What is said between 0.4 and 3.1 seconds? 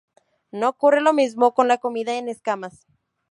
No ocurre lo mismo con la comida en escamas.